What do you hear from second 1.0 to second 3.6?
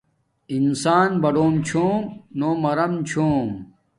باڈم چھوم نو مرم چھوم